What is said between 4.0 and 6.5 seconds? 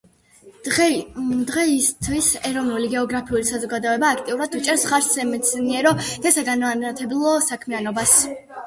აქტიურად უჭერს მხარს სამეცნიერო და